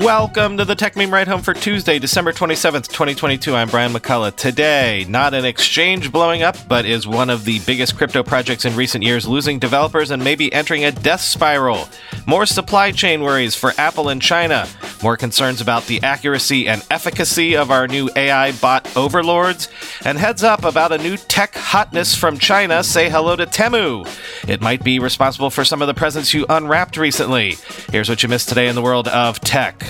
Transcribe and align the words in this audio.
Welcome 0.00 0.56
to 0.56 0.64
the 0.64 0.74
Techmeme 0.74 1.12
Ride 1.12 1.28
Home 1.28 1.42
for 1.42 1.52
Tuesday, 1.52 1.98
December 1.98 2.32
27th, 2.32 2.88
2022. 2.88 3.54
I'm 3.54 3.68
Brian 3.68 3.92
McCullough. 3.92 4.34
Today, 4.34 5.04
not 5.06 5.34
an 5.34 5.44
exchange 5.44 6.10
blowing 6.10 6.42
up, 6.42 6.56
but 6.66 6.86
is 6.86 7.06
one 7.06 7.28
of 7.28 7.44
the 7.44 7.58
biggest 7.66 7.98
crypto 7.98 8.22
projects 8.22 8.64
in 8.64 8.74
recent 8.74 9.04
years 9.04 9.28
losing 9.28 9.58
developers 9.58 10.10
and 10.10 10.24
maybe 10.24 10.50
entering 10.50 10.86
a 10.86 10.92
death 10.92 11.20
spiral. 11.20 11.90
More 12.26 12.46
supply 12.46 12.90
chain 12.90 13.20
worries 13.20 13.54
for 13.54 13.74
Apple 13.76 14.08
and 14.08 14.22
China. 14.22 14.66
More 15.02 15.16
concerns 15.16 15.60
about 15.60 15.86
the 15.86 16.00
accuracy 16.02 16.68
and 16.68 16.84
efficacy 16.88 17.56
of 17.56 17.72
our 17.72 17.88
new 17.88 18.08
AI 18.14 18.52
bot 18.52 18.96
overlords. 18.96 19.68
And 20.04 20.16
heads 20.16 20.44
up 20.44 20.64
about 20.64 20.92
a 20.92 20.98
new 20.98 21.16
tech 21.16 21.54
hotness 21.54 22.14
from 22.14 22.38
China. 22.38 22.84
Say 22.84 23.10
hello 23.10 23.34
to 23.34 23.46
Temu. 23.46 24.06
It 24.48 24.60
might 24.60 24.84
be 24.84 25.00
responsible 25.00 25.50
for 25.50 25.64
some 25.64 25.82
of 25.82 25.88
the 25.88 25.94
presents 25.94 26.32
you 26.32 26.46
unwrapped 26.48 26.96
recently. 26.96 27.56
Here's 27.90 28.08
what 28.08 28.22
you 28.22 28.28
missed 28.28 28.48
today 28.48 28.68
in 28.68 28.76
the 28.76 28.82
world 28.82 29.08
of 29.08 29.40
tech. 29.40 29.82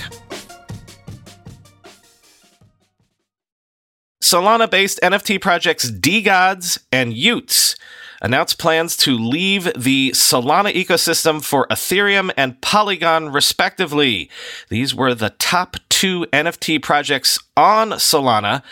Solana 4.23 4.67
based 4.67 4.99
NFT 5.03 5.39
projects 5.39 5.91
DeGods 5.91 6.79
and 6.91 7.13
y00ts 7.13 7.77
announced 8.23 8.57
plans 8.57 8.97
to 8.97 9.17
leave 9.17 9.65
the 9.75 10.11
Solana 10.11 10.73
ecosystem 10.73 11.43
for 11.43 11.67
Ethereum 11.67 12.31
and 12.35 12.59
Polygon, 12.61 13.29
respectively. 13.29 14.29
These 14.69 14.95
were 14.95 15.13
the 15.13 15.31
top 15.31 15.75
two 15.89 16.25
NFT 16.33 16.81
projects 16.81 17.37
on 17.55 17.91
Solana. 17.91 18.63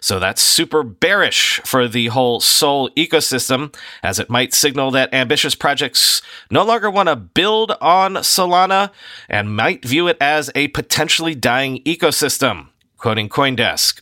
So 0.00 0.18
that's 0.18 0.40
super 0.40 0.82
bearish 0.82 1.60
for 1.64 1.88
the 1.88 2.06
whole 2.06 2.40
Sol 2.40 2.88
ecosystem, 2.90 3.74
as 4.02 4.18
it 4.18 4.30
might 4.30 4.54
signal 4.54 4.90
that 4.92 5.12
ambitious 5.12 5.54
projects 5.54 6.22
no 6.50 6.64
longer 6.64 6.90
want 6.90 7.08
to 7.08 7.16
build 7.16 7.72
on 7.80 8.14
Solana 8.14 8.90
and 9.28 9.54
might 9.54 9.84
view 9.84 10.08
it 10.08 10.16
as 10.20 10.50
a 10.54 10.68
potentially 10.68 11.34
dying 11.34 11.82
ecosystem. 11.84 12.68
Quoting 12.96 13.28
Coindesk. 13.28 14.00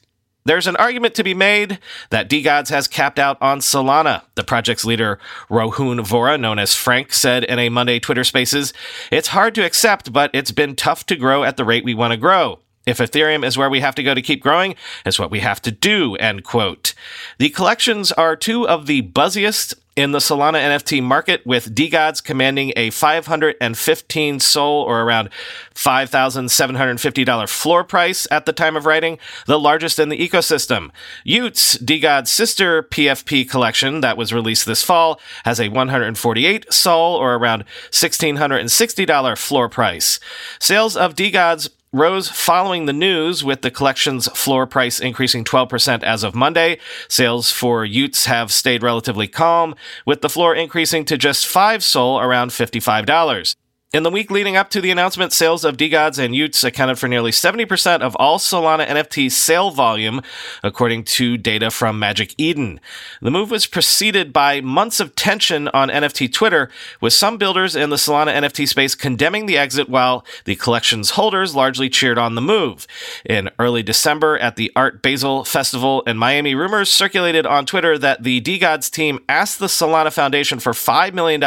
There's 0.49 0.67
an 0.67 0.77
argument 0.77 1.15
to 1.17 1.23
be 1.23 1.35
made 1.35 1.79
that 2.09 2.31
DeGods 2.31 2.71
has 2.71 2.89
capped 2.89 3.19
out 3.19 3.37
on 3.43 3.59
Solana. 3.59 4.23
The 4.35 4.43
project's 4.43 4.83
leader, 4.83 5.19
Rohun 5.51 6.01
Vora, 6.01 6.41
known 6.41 6.59
as 6.59 6.75
Frank, 6.75 7.13
said 7.13 7.45
in 7.45 7.59
a 7.59 7.69
Monday 7.69 7.99
Twitter 7.99 8.25
Spaces, 8.25 8.73
It's 9.13 9.29
hard 9.29 9.55
to 9.57 9.63
accept, 9.67 10.11
but 10.11 10.31
it's 10.33 10.51
been 10.51 10.75
tough 10.75 11.05
to 11.05 11.17
grow 11.17 11.45
at 11.45 11.59
the 11.59 11.67
rate 11.67 11.85
we 11.85 11.93
want 11.93 12.13
to 12.13 12.17
grow. 12.17 12.61
If 12.89 12.99
Ethereum 12.99 13.45
is 13.45 13.59
where 13.59 13.69
we 13.69 13.81
have 13.81 13.95
to 13.97 14.03
go 14.03 14.15
to 14.15 14.23
keep 14.23 14.43
growing, 14.43 14.75
it's 15.05 15.19
what 15.19 15.31
we 15.31 15.41
have 15.41 15.61
to 15.63 15.71
do, 15.71 16.17
end 16.17 16.43
quote. 16.43 16.95
The 17.37 17.51
collections 17.51 18.13
are 18.13 18.35
two 18.35 18.67
of 18.67 18.87
the 18.87 19.03
buzziest 19.03 19.75
in 19.95 20.13
the 20.13 20.21
Solana 20.21 20.59
NFT 20.59 21.03
market, 21.03 21.45
with 21.45 21.75
DeGods 21.75 22.23
commanding 22.23 22.73
a 22.77 22.91
515 22.91 24.41
SOL 24.41 24.83
or 24.83 25.03
around 25.03 25.29
$5,750 25.75 27.49
floor 27.49 27.83
price 27.83 28.27
at 28.31 28.47
the 28.47 28.53
time 28.53 28.77
of 28.77 28.87
writing, 28.87 29.19
the 29.47 29.59
largest 29.59 29.99
in 29.99 30.09
the 30.09 30.17
ecosystem. 30.17 30.91
y00ts, 31.27 31.83
DeGod's 31.85 32.31
sister 32.31 32.85
PFP 32.85 33.51
collection 33.51 34.01
that 34.01 34.17
was 34.17 34.33
released 34.33 34.67
this 34.67 34.85
fall, 34.85 35.21
has 35.45 35.61
a 35.61 35.69
148 35.69 36.73
SOL 36.73 37.17
or 37.17 37.35
around 37.35 37.65
$1,660 37.91 39.37
floor 39.37 39.69
price. 39.69 40.21
Sales 40.61 40.97
of 40.97 41.17
DeGods 41.17 41.69
rose 41.93 42.29
following 42.29 42.87
the 42.87 42.93
news, 42.93 43.43
with 43.43 43.63
the 43.63 43.71
collection's 43.71 44.29
floor 44.29 44.67
price 44.67 45.01
increasing 45.01 45.45
12% 45.45 46.03
as 46.03 46.23
of 46.23 46.35
Monday. 46.35 46.79
Sales 47.09 47.51
for 47.51 47.87
y00ts 47.87 48.27
have 48.27 48.53
stayed 48.53 48.83
relatively 48.83 49.29
calm, 49.29 49.75
with 50.05 50.21
the 50.21 50.29
floor 50.29 50.55
increasing 50.55 51.05
to 51.07 51.17
just 51.17 51.47
5 51.47 51.83
SOL, 51.83 52.21
around 52.21 52.51
$55. 52.51 53.55
In 53.91 54.03
the 54.03 54.11
week 54.11 54.31
leading 54.31 54.55
up 54.55 54.69
to 54.71 54.83
the 54.83 54.91
announcement, 54.91 55.33
sales 55.33 55.65
of 55.65 55.79
DeGods 55.79 56.23
and 56.23 56.35
y00ts 56.35 56.63
accounted 56.63 56.99
for 56.99 57.09
nearly 57.09 57.31
70% 57.31 58.03
of 58.03 58.15
all 58.17 58.39
Solana 58.39 58.87
NFT 58.87 59.33
sale 59.33 59.71
volume, 59.71 60.21
according 60.63 61.05
to 61.05 61.39
data 61.39 61.71
from 61.71 61.99
Magic 61.99 62.35
Eden. 62.37 62.81
The 63.23 63.31
move 63.31 63.51
was 63.51 63.65
preceded 63.65 64.31
by 64.31 64.61
months 64.61 65.01
of 65.01 65.15
tension 65.15 65.69
on 65.69 65.89
NFT 65.89 66.31
Twitter, 66.31 66.69
with 67.01 67.15
some 67.15 67.39
builders 67.39 67.75
in 67.75 67.89
the 67.89 67.97
Solana 67.97 68.35
NFT 68.35 68.69
space 68.69 68.95
condemning 68.95 69.47
the 69.47 69.57
exit 69.57 69.89
while 69.89 70.23
the 70.45 70.57
collection's 70.57 71.13
holders 71.13 71.55
largely 71.55 71.89
cheered 71.89 72.19
on 72.19 72.35
the 72.35 72.43
move. 72.43 72.87
In 73.25 73.49
early 73.59 73.83
December 73.83 74.37
at 74.37 74.57
the 74.57 74.71
Art 74.77 75.01
Basel 75.01 75.45
Festival 75.45 76.03
in 76.03 76.19
Miami, 76.19 76.55
rumors 76.55 76.91
circulated 76.91 77.47
on 77.47 77.65
Twitter 77.65 77.97
that 77.97 78.23
the 78.23 78.43
DeGods 78.43 78.91
team 78.91 79.19
asked 79.31 79.59
the 79.59 79.67
Solana 79.67 80.13
Foundation 80.13 80.59
for 80.59 80.73
$5 80.73 81.15
million 81.15 81.41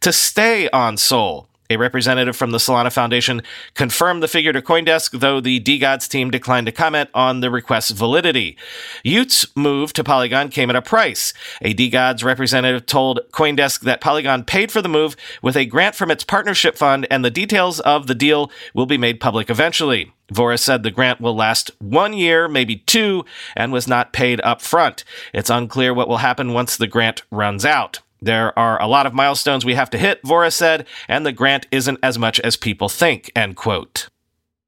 to 0.00 0.10
stay 0.10 0.70
on 0.70 0.96
Sol. 0.96 1.46
A 1.70 1.76
representative 1.76 2.36
from 2.36 2.50
the 2.50 2.58
Solana 2.58 2.92
Foundation 2.92 3.42
confirmed 3.74 4.22
the 4.22 4.28
figure 4.28 4.52
to 4.52 4.62
Coindesk, 4.62 5.18
though 5.20 5.40
the 5.40 5.60
DeGods 5.60 6.08
team 6.08 6.30
declined 6.30 6.66
to 6.66 6.72
comment 6.72 7.10
on 7.14 7.40
the 7.40 7.48
request's 7.48 7.90
validity. 7.90 8.56
y00ts' 9.04 9.46
move 9.56 9.92
to 9.94 10.04
Polygon 10.04 10.48
came 10.48 10.70
at 10.70 10.76
a 10.76 10.82
price. 10.82 11.32
A 11.62 11.74
DeGods 11.74 12.24
representative 12.24 12.86
told 12.86 13.20
Coindesk 13.32 13.80
that 13.80 14.00
Polygon 14.00 14.44
paid 14.44 14.70
for 14.70 14.80
the 14.80 14.88
move 14.88 15.16
with 15.42 15.56
a 15.56 15.66
grant 15.66 15.94
from 15.94 16.10
its 16.10 16.24
partnership 16.24 16.76
fund, 16.76 17.06
and 17.10 17.24
the 17.24 17.30
details 17.30 17.80
of 17.80 18.06
the 18.06 18.14
deal 18.14 18.50
will 18.74 18.86
be 18.86 18.98
made 18.98 19.20
public 19.20 19.50
eventually. 19.50 20.12
Vora 20.32 20.58
said 20.58 20.82
the 20.82 20.90
grant 20.90 21.20
will 21.20 21.36
last 21.36 21.70
one 21.78 22.12
year, 22.12 22.48
maybe 22.48 22.76
two, 22.76 23.24
and 23.54 23.72
was 23.72 23.86
not 23.86 24.12
paid 24.12 24.40
up 24.42 24.60
front. 24.60 25.04
It's 25.32 25.50
unclear 25.50 25.94
what 25.94 26.08
will 26.08 26.18
happen 26.18 26.52
once 26.52 26.76
the 26.76 26.88
grant 26.88 27.22
runs 27.30 27.64
out. 27.64 28.00
There 28.26 28.58
are 28.58 28.82
a 28.82 28.88
lot 28.88 29.06
of 29.06 29.14
milestones 29.14 29.64
we 29.64 29.76
have 29.76 29.88
to 29.90 29.98
hit, 29.98 30.20
Vora 30.24 30.52
said, 30.52 30.84
and 31.06 31.24
the 31.24 31.30
grant 31.30 31.68
isn't 31.70 32.00
as 32.02 32.18
much 32.18 32.40
as 32.40 32.56
people 32.56 32.88
think, 32.88 33.30
end 33.36 33.54
quote. 33.54 34.08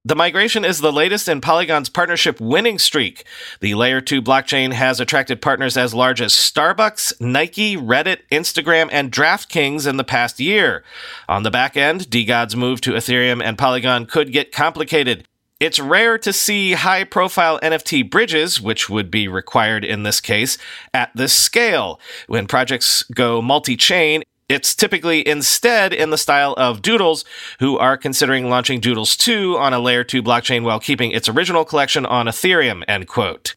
The 0.05 0.15
migration 0.15 0.65
is 0.65 0.79
the 0.79 0.93
latest 0.93 1.29
in 1.29 1.41
Polygon's 1.41 1.89
partnership 1.89 2.41
winning 2.41 2.79
streak. 2.79 3.25
The 3.61 3.75
Layer 3.75 4.01
2 4.01 4.23
blockchain 4.23 4.73
has 4.73 5.01
attracted 5.01 5.43
partners 5.43 5.77
as 5.77 5.93
large 5.93 6.23
as 6.23 6.33
Starbucks, 6.33 7.21
Nike, 7.21 7.77
Reddit, 7.77 8.21
Instagram, 8.31 8.89
and 8.91 9.11
DraftKings 9.11 9.89
in 9.89 9.99
the 9.99 10.05
past 10.05 10.39
year. 10.39 10.85
On 11.29 11.43
the 11.43 11.51
back 11.51 11.77
end, 11.77 12.09
DeGod's 12.09 12.55
move 12.55 12.81
to 12.83 12.93
Ethereum 12.93 13.43
and 13.43 13.59
Polygon 13.59 14.07
could 14.07 14.33
get 14.33 14.53
complicated. 14.53 15.28
It's 15.61 15.81
rare 15.81 16.19
to 16.19 16.33
see 16.33 16.75
high 16.75 17.03
profile 17.03 17.59
NFT 17.61 18.09
bridges, 18.09 18.61
which 18.61 18.89
would 18.89 19.11
be 19.11 19.27
required 19.27 19.85
in 19.85 20.05
this 20.05 20.21
case, 20.21 20.57
at 20.95 21.11
this 21.17 21.33
scale. 21.33 21.99
When 22.29 22.47
projects 22.47 23.03
go 23.03 23.43
multi 23.43 23.77
chain, 23.77 24.23
it's 24.49 24.75
typically 24.75 25.27
instead 25.27 25.93
in 25.93 26.11
the 26.11 26.17
style 26.17 26.55
of 26.57 26.81
Doodles, 26.81 27.25
who 27.59 27.77
are 27.77 27.97
considering 27.97 28.49
launching 28.49 28.81
Doodles 28.81 29.17
2 29.17 29.59
on 29.59 29.75
a 29.75 29.81
layer 29.81 30.05
2 30.05 30.23
blockchain 30.23 30.63
while 30.63 30.79
keeping 30.79 31.11
its 31.11 31.29
original 31.29 31.65
collection 31.65 32.07
on 32.07 32.27
Ethereum, 32.27 32.85
end 32.87 33.09
quote. 33.09 33.57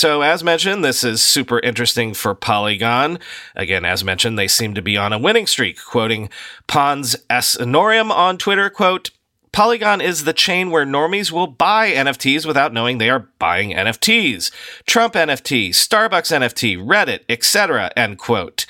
So, 0.00 0.22
as 0.22 0.42
mentioned, 0.42 0.84
this 0.84 1.04
is 1.04 1.22
super 1.22 1.60
interesting 1.60 2.14
for 2.14 2.34
Polygon. 2.34 3.18
Again, 3.54 3.84
as 3.84 4.02
mentioned, 4.02 4.38
they 4.38 4.48
seem 4.48 4.74
to 4.74 4.82
be 4.82 4.96
on 4.96 5.12
a 5.12 5.18
winning 5.18 5.46
streak. 5.46 5.78
Quoting 5.84 6.30
Pons 6.66 7.14
S. 7.30 7.56
Norim 7.58 8.10
on 8.10 8.36
Twitter, 8.36 8.70
quote, 8.70 9.10
Polygon 9.54 10.00
is 10.00 10.24
the 10.24 10.32
chain 10.32 10.72
where 10.72 10.84
normies 10.84 11.30
will 11.30 11.46
buy 11.46 11.92
NFTs 11.92 12.44
without 12.44 12.72
knowing 12.72 12.98
they 12.98 13.08
are 13.08 13.28
buying 13.38 13.70
NFTs. 13.70 14.50
Trump 14.84 15.14
NFT, 15.14 15.68
Starbucks 15.68 16.32
NFT, 16.32 16.76
Reddit, 16.76 17.20
etc. 17.28 17.92
End 17.96 18.18
quote. 18.18 18.66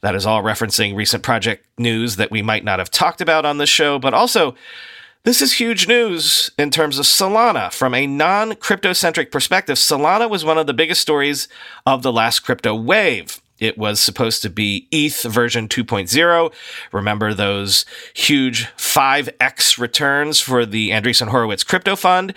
That 0.00 0.14
is 0.14 0.24
all 0.24 0.42
referencing 0.42 0.96
recent 0.96 1.22
project 1.22 1.66
news 1.76 2.16
that 2.16 2.30
we 2.30 2.40
might 2.40 2.64
not 2.64 2.78
have 2.78 2.90
talked 2.90 3.20
about 3.20 3.44
on 3.44 3.58
this 3.58 3.68
show, 3.68 3.98
but 3.98 4.14
also 4.14 4.54
this 5.24 5.42
is 5.42 5.60
huge 5.60 5.86
news 5.88 6.50
in 6.56 6.70
terms 6.70 6.98
of 6.98 7.04
Solana. 7.04 7.70
From 7.70 7.92
a 7.92 8.06
non 8.06 8.54
crypto 8.54 8.94
centric 8.94 9.30
perspective, 9.30 9.76
Solana 9.76 10.30
was 10.30 10.42
one 10.42 10.56
of 10.56 10.66
the 10.66 10.72
biggest 10.72 11.02
stories 11.02 11.48
of 11.84 12.02
the 12.02 12.12
last 12.12 12.40
crypto 12.40 12.74
wave. 12.74 13.42
It 13.58 13.78
was 13.78 14.00
supposed 14.00 14.42
to 14.42 14.50
be 14.50 14.88
ETH 14.90 15.22
version 15.22 15.68
2.0. 15.68 16.52
Remember 16.92 17.32
those 17.32 17.84
huge 18.14 18.66
5x 18.76 19.78
returns 19.78 20.40
for 20.40 20.66
the 20.66 20.90
Andreessen 20.90 21.28
Horowitz 21.28 21.62
crypto 21.62 21.96
fund? 21.96 22.34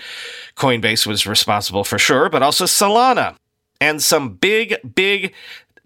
Coinbase 0.56 1.08
was 1.08 1.26
responsible 1.26 1.84
for 1.84 1.98
sure, 1.98 2.30
but 2.30 2.44
also 2.44 2.66
Solana. 2.66 3.36
And 3.82 4.02
some 4.02 4.36
big, 4.36 4.76
big 4.96 5.34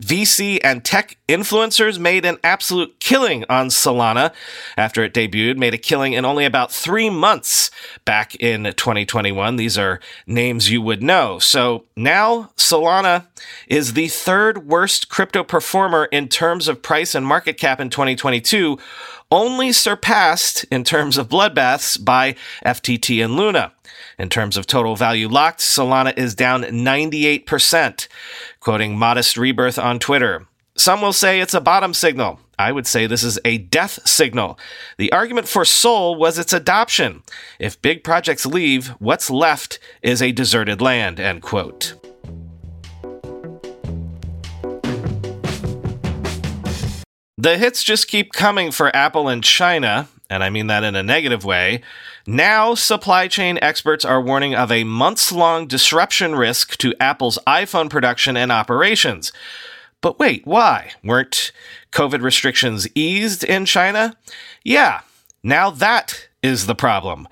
VC 0.01 0.59
and 0.63 0.83
tech 0.83 1.17
influencers 1.29 1.99
made 1.99 2.25
an 2.25 2.37
absolute 2.43 2.99
killing 2.99 3.45
on 3.47 3.67
Solana 3.67 4.33
after 4.75 5.03
it 5.03 5.13
debuted, 5.13 5.57
made 5.57 5.75
a 5.75 5.77
killing 5.77 6.13
in 6.13 6.25
only 6.25 6.43
about 6.43 6.71
three 6.71 7.09
months 7.09 7.69
back 8.03 8.35
in 8.35 8.63
2021. 8.63 9.57
These 9.57 9.77
are 9.77 9.99
names 10.25 10.71
you 10.71 10.81
would 10.81 11.03
know. 11.03 11.37
So 11.37 11.85
now 11.95 12.49
Solana 12.57 13.27
is 13.67 13.93
the 13.93 14.07
third 14.07 14.67
worst 14.67 15.07
crypto 15.07 15.43
performer 15.43 16.05
in 16.05 16.27
terms 16.27 16.67
of 16.67 16.81
price 16.81 17.13
and 17.13 17.25
market 17.25 17.57
cap 17.57 17.79
in 17.79 17.91
2022, 17.91 18.79
only 19.29 19.71
surpassed 19.71 20.65
in 20.71 20.83
terms 20.83 21.17
of 21.17 21.29
bloodbaths 21.29 22.03
by 22.03 22.35
FTT 22.65 23.23
and 23.23 23.35
Luna. 23.35 23.71
In 24.17 24.29
terms 24.29 24.57
of 24.57 24.67
total 24.67 24.95
value 24.95 25.27
locked, 25.27 25.59
Solana 25.59 26.17
is 26.17 26.35
down 26.35 26.63
98%. 26.63 28.07
Quoting 28.59 28.97
Modest 28.97 29.37
Rebirth 29.37 29.79
on 29.79 29.99
Twitter, 29.99 30.45
Some 30.75 31.01
will 31.01 31.13
say 31.13 31.39
it's 31.39 31.53
a 31.53 31.61
bottom 31.61 31.93
signal. 31.93 32.39
I 32.57 32.71
would 32.71 32.85
say 32.85 33.07
this 33.07 33.23
is 33.23 33.39
a 33.43 33.57
death 33.57 34.07
signal. 34.07 34.59
The 34.97 35.11
argument 35.11 35.47
for 35.47 35.65
Sol 35.65 36.15
was 36.15 36.37
its 36.37 36.53
adoption. 36.53 37.23
If 37.59 37.81
big 37.81 38.03
projects 38.03 38.45
leave, 38.45 38.89
what's 38.99 39.31
left 39.31 39.79
is 40.03 40.21
a 40.21 40.31
deserted 40.31 40.79
land, 40.79 41.19
end 41.19 41.41
quote. 41.41 41.95
The 47.41 47.57
hits 47.57 47.81
just 47.81 48.07
keep 48.07 48.33
coming 48.33 48.69
for 48.69 48.95
Apple 48.95 49.27
and 49.27 49.43
China, 49.43 50.07
and 50.29 50.43
I 50.43 50.51
mean 50.51 50.67
that 50.67 50.83
in 50.83 50.95
a 50.95 51.01
negative 51.01 51.43
way. 51.43 51.81
Now, 52.27 52.75
supply 52.75 53.27
chain 53.27 53.57
experts 53.61 54.05
are 54.05 54.21
warning 54.21 54.53
of 54.53 54.71
a 54.71 54.83
months 54.83 55.31
long 55.31 55.67
disruption 55.67 56.35
risk 56.35 56.77
to 56.77 56.93
Apple's 56.99 57.39
iPhone 57.47 57.89
production 57.89 58.37
and 58.37 58.51
operations. 58.51 59.31
But 60.01 60.19
wait, 60.19 60.45
why? 60.45 60.91
Weren't 61.03 61.51
COVID 61.91 62.21
restrictions 62.21 62.87
eased 62.95 63.43
in 63.43 63.65
China? 63.65 64.15
Yeah, 64.63 65.01
now 65.43 65.69
that 65.71 66.27
is 66.43 66.65
the 66.67 66.75
problem. 66.75 67.27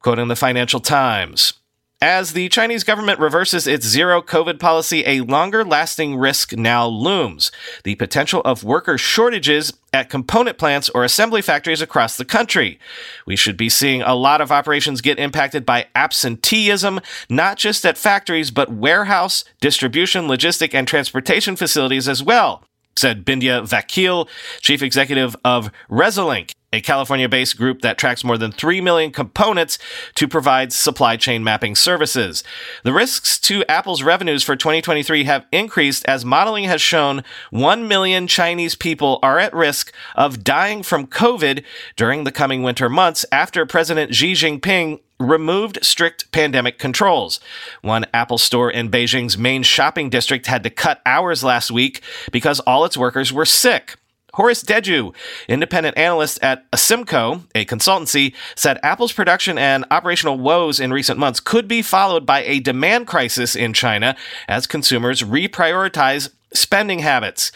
Quoting 0.00 0.28
the 0.28 0.36
Financial 0.36 0.80
Times. 0.80 1.54
As 2.00 2.32
the 2.32 2.48
Chinese 2.48 2.84
government 2.84 3.18
reverses 3.18 3.66
its 3.66 3.84
zero 3.84 4.22
COVID 4.22 4.60
policy, 4.60 5.02
a 5.04 5.22
longer 5.22 5.64
lasting 5.64 6.16
risk 6.16 6.52
now 6.52 6.86
looms 6.86 7.50
the 7.82 7.96
potential 7.96 8.40
of 8.44 8.62
worker 8.62 8.96
shortages 8.96 9.72
at 9.92 10.08
component 10.08 10.58
plants 10.58 10.88
or 10.90 11.02
assembly 11.02 11.42
factories 11.42 11.82
across 11.82 12.16
the 12.16 12.24
country. 12.24 12.78
We 13.26 13.34
should 13.34 13.56
be 13.56 13.68
seeing 13.68 14.02
a 14.02 14.14
lot 14.14 14.40
of 14.40 14.52
operations 14.52 15.00
get 15.00 15.18
impacted 15.18 15.66
by 15.66 15.88
absenteeism, 15.96 17.00
not 17.28 17.56
just 17.56 17.84
at 17.84 17.98
factories, 17.98 18.52
but 18.52 18.70
warehouse, 18.70 19.42
distribution, 19.60 20.28
logistic, 20.28 20.74
and 20.74 20.86
transportation 20.86 21.56
facilities 21.56 22.08
as 22.08 22.22
well 22.22 22.62
said 22.98 23.24
Bindya 23.24 23.62
Vakil, 23.62 24.28
chief 24.60 24.82
executive 24.82 25.36
of 25.44 25.70
Resilinc, 25.88 26.52
a 26.72 26.80
California 26.80 27.28
based 27.28 27.56
group 27.56 27.80
that 27.80 27.96
tracks 27.96 28.24
more 28.24 28.36
than 28.36 28.52
3 28.52 28.80
million 28.80 29.10
components 29.10 29.78
to 30.14 30.28
provide 30.28 30.72
supply 30.72 31.16
chain 31.16 31.42
mapping 31.42 31.74
services. 31.74 32.44
The 32.82 32.92
risks 32.92 33.38
to 33.40 33.64
Apple's 33.68 34.02
revenues 34.02 34.42
for 34.42 34.54
2023 34.54 35.24
have 35.24 35.46
increased 35.50 36.04
as 36.06 36.24
modeling 36.24 36.64
has 36.64 36.80
shown 36.80 37.24
1 37.50 37.88
million 37.88 38.26
Chinese 38.26 38.74
people 38.74 39.18
are 39.22 39.38
at 39.38 39.54
risk 39.54 39.92
of 40.14 40.44
dying 40.44 40.82
from 40.82 41.06
COVID 41.06 41.64
during 41.96 42.24
the 42.24 42.32
coming 42.32 42.62
winter 42.62 42.88
months 42.88 43.24
after 43.32 43.64
President 43.64 44.14
Xi 44.14 44.32
Jinping 44.32 45.00
removed 45.18 45.78
strict 45.82 46.30
pandemic 46.32 46.78
controls. 46.78 47.40
One 47.82 48.06
Apple 48.14 48.38
store 48.38 48.70
in 48.70 48.90
Beijing's 48.90 49.36
main 49.36 49.62
shopping 49.62 50.10
district 50.10 50.46
had 50.46 50.62
to 50.62 50.70
cut 50.70 51.00
hours 51.04 51.42
last 51.42 51.70
week 51.70 52.02
because 52.30 52.60
all 52.60 52.84
its 52.84 52.96
workers 52.96 53.32
were 53.32 53.46
sick. 53.46 53.96
Horace 54.34 54.62
Dediu, 54.62 55.14
independent 55.48 55.96
analyst 55.96 56.38
at 56.42 56.70
Asymco, 56.70 57.44
a 57.54 57.64
consultancy, 57.64 58.34
said 58.54 58.78
Apple's 58.82 59.12
production 59.12 59.58
and 59.58 59.84
operational 59.90 60.38
woes 60.38 60.78
in 60.80 60.92
recent 60.92 61.18
months 61.18 61.40
could 61.40 61.66
be 61.66 61.82
followed 61.82 62.26
by 62.26 62.44
a 62.44 62.60
demand 62.60 63.06
crisis 63.06 63.56
in 63.56 63.72
China 63.72 64.16
as 64.46 64.66
consumers 64.66 65.22
reprioritize 65.22 66.30
spending 66.52 67.00
habits. 67.00 67.52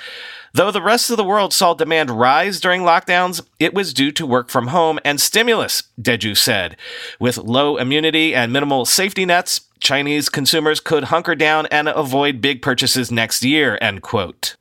Though 0.54 0.70
the 0.70 0.82
rest 0.82 1.10
of 1.10 1.16
the 1.16 1.24
world 1.24 1.54
saw 1.54 1.72
demand 1.72 2.10
rise 2.10 2.60
during 2.60 2.82
lockdowns, 2.82 3.42
it 3.58 3.72
was 3.72 3.94
due 3.94 4.12
to 4.12 4.26
work 4.26 4.50
from 4.50 4.66
home 4.66 4.98
and 5.02 5.18
stimulus, 5.18 5.84
Deju 6.00 6.36
said. 6.36 6.76
With 7.18 7.38
low 7.38 7.78
immunity 7.78 8.34
and 8.34 8.52
minimal 8.52 8.84
safety 8.84 9.24
nets, 9.24 9.62
Chinese 9.80 10.28
consumers 10.28 10.78
could 10.78 11.04
hunker 11.04 11.34
down 11.34 11.66
and 11.66 11.88
avoid 11.88 12.42
big 12.42 12.60
purchases 12.60 13.10
next 13.10 13.42
year, 13.42 13.78
end 13.80 14.02
quote. 14.02 14.56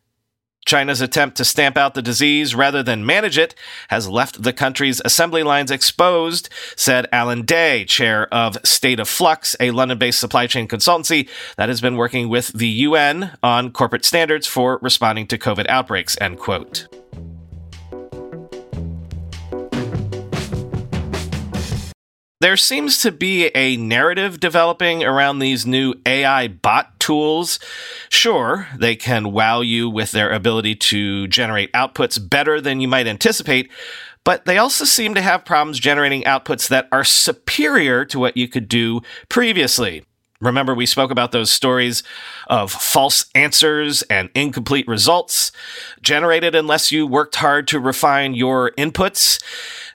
China's 0.72 1.02
attempt 1.02 1.36
to 1.36 1.44
stamp 1.44 1.76
out 1.76 1.96
the 1.96 2.02
disease 2.02 2.56
rather 2.56 2.82
than 2.82 3.06
manage 3.06 3.38
it 3.38 3.54
has 3.90 4.08
left 4.08 4.42
the 4.42 4.54
country's 4.54 5.02
assembly 5.04 5.44
lines 5.44 5.70
exposed, 5.70 6.48
said 6.78 7.10
Alan 7.12 7.42
Day, 7.42 7.84
chair 7.84 8.34
of 8.34 8.58
State 8.64 8.98
of 8.98 9.10
Flux, 9.10 9.54
a 9.60 9.72
London 9.72 9.98
based 9.98 10.22
supply 10.22 10.48
chain 10.48 10.70
consultancy 10.70 11.28
that 11.58 11.68
has 11.68 11.82
been 11.82 11.98
working 11.98 12.30
with 12.30 12.54
the 12.54 12.70
UN 12.70 13.38
on 13.44 13.72
corporate 13.72 14.06
standards 14.06 14.48
for 14.48 14.80
responding 14.82 15.28
to 15.28 15.38
COVID 15.38 15.68
outbreaks, 15.68 16.18
end 16.22 16.40
quote. 16.40 16.88
There 22.42 22.58
seems 22.58 23.00
to 23.04 23.12
be 23.12 23.52
a 23.54 23.78
narrative 23.78 24.40
developing 24.40 25.04
around 25.04 25.38
these 25.38 25.68
new 25.68 25.94
AI 26.08 26.48
bot 26.48 27.00
tools. 27.00 27.60
Sure, 28.10 28.68
they 28.76 28.96
can 28.96 29.32
wow 29.32 29.62
you 29.62 29.88
with 29.88 30.12
their 30.12 30.32
ability 30.32 30.74
to 30.78 31.28
generate 31.28 31.72
outputs 31.74 32.18
better 32.18 32.60
than 32.60 32.82
you 32.82 32.88
might 32.88 33.06
anticipate, 33.06 33.70
but 34.24 34.46
they 34.46 34.58
also 34.58 34.86
seem 34.86 35.14
to 35.14 35.22
have 35.22 35.46
problems 35.46 35.80
generating 35.80 36.24
outputs 36.24 36.68
that 36.70 36.88
are 36.92 37.04
superior 37.04 38.06
to 38.06 38.18
what 38.18 38.36
you 38.36 38.48
could 38.48 38.68
do 38.68 39.02
previously. 39.30 40.04
Remember, 40.42 40.74
we 40.74 40.88
spoke 40.88 41.12
about 41.12 41.32
those 41.32 41.52
stories 41.52 42.04
of 42.48 42.72
false 42.72 43.26
answers 43.36 44.02
and 44.04 44.30
incomplete 44.34 44.88
results 44.88 45.52
generated 46.02 46.56
unless 46.56 46.92
you 46.92 47.06
worked 47.06 47.36
hard 47.36 47.68
to 47.70 47.80
refine 47.80 48.34
your 48.34 48.72
inputs. 48.72 49.42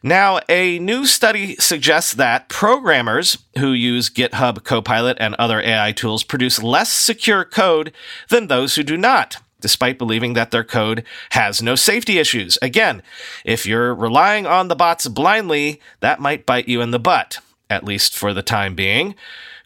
Now, 0.02 0.38
a 0.48 0.78
new 0.78 1.04
study 1.04 1.56
suggests 1.56 2.14
that 2.14 2.48
programmers 2.48 3.38
who 3.58 3.72
use 3.72 4.08
GitHub 4.08 4.62
Copilot 4.62 5.16
and 5.18 5.34
other 5.34 5.60
AI 5.60 5.90
tools 5.90 6.22
produce 6.22 6.62
less 6.62 6.92
secure 6.92 7.44
code 7.44 7.92
than 8.28 8.46
those 8.46 8.76
who 8.76 8.82
do 8.84 8.96
not 8.96 9.38
despite 9.60 9.98
believing 9.98 10.34
that 10.34 10.50
their 10.50 10.62
code 10.62 11.02
has 11.30 11.62
no 11.62 11.74
safety 11.74 12.18
issues. 12.18 12.58
Again, 12.62 13.02
if 13.44 13.66
you're 13.66 13.94
relying 13.94 14.46
on 14.46 14.68
the 14.68 14.76
bots 14.76 15.08
blindly, 15.08 15.80
that 16.00 16.20
might 16.20 16.46
bite 16.46 16.68
you 16.68 16.80
in 16.82 16.90
the 16.90 17.00
butt, 17.00 17.38
at 17.68 17.82
least 17.82 18.14
for 18.14 18.32
the 18.32 18.42
time 18.42 18.74
being. 18.74 19.16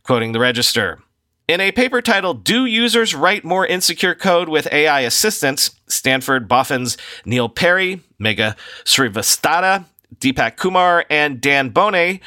Quoting 0.02 0.32
the 0.32 0.40
register. 0.40 1.00
In 1.46 1.60
a 1.60 1.72
paper 1.72 2.00
titled 2.00 2.44
Do 2.44 2.64
Users 2.64 3.14
Write 3.14 3.44
More 3.44 3.66
Insecure 3.66 4.14
Code 4.14 4.48
with 4.48 4.72
AI 4.72 5.00
Assistance? 5.00 5.72
Stanford 5.88 6.48
Boffin's 6.48 6.96
Neil 7.24 7.48
Perry, 7.48 8.02
Megha 8.20 8.56
Srivastava, 8.84 9.84
Deepak 10.18 10.56
Kumar 10.56 11.04
and 11.10 11.40
Dan 11.40 11.70
Boneh 11.70 12.20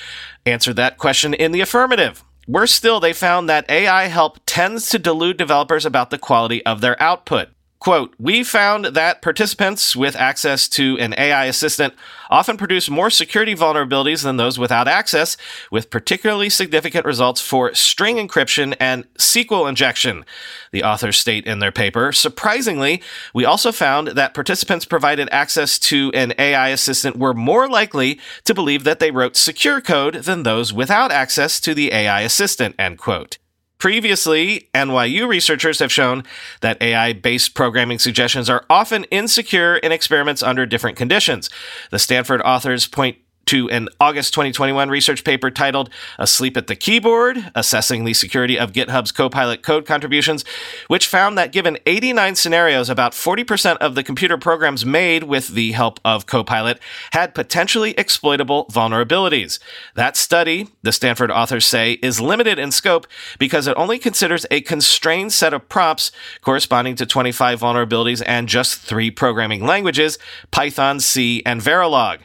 answered 0.46 0.76
that 0.76 0.98
question 0.98 1.34
in 1.34 1.52
the 1.52 1.62
affirmative. 1.62 2.24
Worse 2.48 2.74
still, 2.74 3.00
they 3.00 3.14
found 3.14 3.48
that 3.48 3.70
AI 3.70 4.08
help 4.08 4.40
tends 4.46 4.90
to 4.90 5.00
delude 5.00 5.38
developers 5.38 5.86
about 5.86 6.10
the 6.10 6.18
quality 6.18 6.66
of 6.66 6.82
their 6.82 7.02
output. 7.02 7.50
Quote, 7.84 8.16
we 8.18 8.46
found 8.46 8.86
that 8.86 9.22
participants 9.22 9.94
with 9.94 10.16
access 10.16 10.70
to 10.70 10.98
an 11.00 11.14
AI 11.18 11.44
assistant 11.48 11.94
often 12.30 12.56
produce 12.56 12.90
more 12.90 13.10
security 13.10 13.54
vulnerabilities 13.56 14.24
than 14.24 14.38
those 14.38 14.58
without 14.58 14.88
access, 14.88 15.36
with 15.70 15.90
particularly 15.90 16.50
significant 16.50 17.06
results 17.06 17.42
for 17.42 17.74
string 17.74 18.26
encryption 18.26 18.74
and 18.80 19.04
SQL 19.16 19.68
injection, 19.68 20.24
the 20.72 20.82
authors 20.82 21.18
state 21.18 21.46
in 21.46 21.60
their 21.60 21.74
paper. 21.74 22.14
Surprisingly, 22.14 23.04
we 23.34 23.44
also 23.44 23.74
found 23.74 24.08
that 24.08 24.34
participants 24.34 24.86
provided 24.86 25.28
access 25.34 25.78
to 25.78 26.10
an 26.14 26.34
AI 26.40 26.70
assistant 26.70 27.18
were 27.18 27.34
more 27.34 27.68
likely 27.68 28.18
to 28.46 28.54
believe 28.54 28.86
that 28.86 29.00
they 29.00 29.12
wrote 29.12 29.36
secure 29.36 29.82
code 29.82 30.24
than 30.24 30.44
those 30.44 30.72
without 30.72 31.12
access 31.12 31.60
to 31.60 31.74
the 31.74 31.92
AI 31.92 32.22
assistant, 32.22 32.76
end 32.80 32.98
quote. 32.98 33.40
Previously, 33.84 34.70
NYU 34.74 35.28
researchers 35.28 35.80
have 35.80 35.92
shown 35.92 36.24
that 36.62 36.82
AI 36.82 37.12
based 37.12 37.54
programming 37.54 38.00
suggestions 38.00 38.50
are 38.50 38.64
often 38.70 39.04
insecure 39.12 39.76
in 39.76 39.92
experiments 39.92 40.42
under 40.42 40.66
different 40.66 40.96
conditions. 40.96 41.50
The 41.92 42.00
Stanford 42.00 42.42
authors 42.44 42.88
point 42.88 43.18
to 43.46 43.70
an 43.70 43.90
August 44.00 44.34
2021 44.34 44.90
research 44.90 45.24
paper 45.24 45.52
titled 45.52 45.90
Asleep 46.18 46.58
at 46.58 46.68
the 46.68 46.76
Keyboard 46.76 47.52
Assessing 47.56 48.04
the 48.04 48.14
Security 48.14 48.58
of 48.58 48.72
GitHub's 48.72 49.12
Copilot 49.12 49.64
Code 49.64 49.86
Contributions, 49.86 50.46
which 50.88 51.08
found 51.08 51.38
that 51.38 51.52
given 51.52 51.78
89 51.86 52.36
scenarios, 52.36 52.90
about 52.90 53.14
40% 53.14 53.78
of 53.78 53.96
the 53.96 54.04
computer 54.04 54.38
programs 54.38 54.86
made 54.86 55.24
with 55.24 55.50
the 55.50 55.74
help 55.74 56.00
of 56.06 56.26
Copilot 56.26 56.80
had 57.12 57.36
potentially 57.36 57.92
exploitable 57.92 58.66
vulnerabilities. 58.68 59.60
That 59.96 60.16
study, 60.18 60.70
the 60.82 60.92
Stanford 60.92 61.32
authors 61.32 61.66
say, 61.66 61.94
is 62.02 62.22
limited 62.22 62.60
in 62.60 62.72
scope 62.72 63.08
because 63.40 63.68
it 63.68 63.78
only 63.78 64.00
considers 64.00 64.46
a 64.52 64.62
constrained 64.62 65.34
set 65.34 65.54
of 65.54 65.68
prompts 65.70 66.12
corresponding 66.42 66.96
to 66.96 67.06
25 67.06 67.60
vulnerabilities 67.60 68.24
and 68.26 68.48
just 68.48 68.80
three 68.80 69.12
programming 69.12 69.66
languages 69.66 70.18
Python, 70.52 71.00
C, 71.00 71.42
and 71.46 71.62
Verilog. 71.62 72.20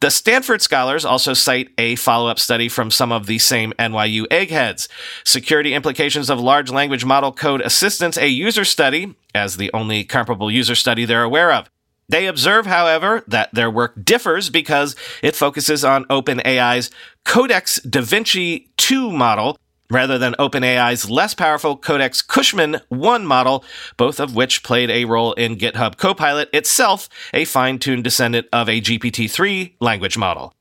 The 0.00 0.10
Stanford 0.12 0.62
scholars 0.62 1.04
also 1.04 1.34
cite 1.34 1.70
a 1.76 1.96
follow 1.96 2.30
up 2.30 2.38
study 2.38 2.68
from 2.68 2.88
some 2.88 3.10
of 3.10 3.26
the 3.26 3.40
same 3.40 3.72
NYU 3.80 4.26
eggheads. 4.30 4.88
Security 5.24 5.74
implications 5.74 6.30
of 6.30 6.38
large 6.38 6.70
language 6.70 7.04
model 7.04 7.32
code 7.32 7.60
assistance, 7.62 8.16
a 8.16 8.28
user 8.28 8.64
study, 8.64 9.16
as 9.34 9.56
the 9.56 9.72
only 9.74 10.04
comparable 10.04 10.52
user 10.52 10.76
study 10.76 11.04
they're 11.04 11.24
aware 11.24 11.52
of. 11.52 11.68
They 12.08 12.28
observe, 12.28 12.64
however, 12.64 13.24
that 13.26 13.52
their 13.52 13.70
work 13.72 14.04
differs 14.04 14.50
because 14.50 14.94
it 15.20 15.34
focuses 15.34 15.84
on 15.84 16.04
OpenAI's 16.04 16.92
Codex 17.24 17.80
Da 17.82 18.00
Vinci 18.00 18.70
2 18.76 19.10
model, 19.10 19.58
rather 19.90 20.18
than 20.18 20.34
OpenAI's 20.34 21.10
less 21.10 21.34
powerful 21.34 21.76
Codex 21.76 22.22
Cushman 22.22 22.80
1 22.88 23.26
model, 23.26 23.64
both 23.96 24.20
of 24.20 24.34
which 24.34 24.62
played 24.62 24.90
a 24.90 25.04
role 25.04 25.32
in 25.34 25.56
GitHub 25.56 25.96
Copilot 25.96 26.48
itself, 26.52 27.08
a 27.32 27.44
fine 27.44 27.78
tuned 27.78 28.04
descendant 28.04 28.46
of 28.52 28.68
a 28.68 28.80
GPT 28.80 29.30
3 29.30 29.76
language 29.80 30.18
model. 30.18 30.54